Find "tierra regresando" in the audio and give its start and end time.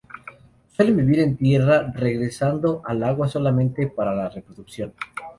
1.37-2.81